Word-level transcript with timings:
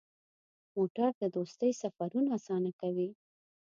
موټر 0.75 1.09
د 1.21 1.23
دوستۍ 1.35 1.71
سفرونه 1.81 2.29
اسانه 2.37 2.71
کوي. 2.81 3.09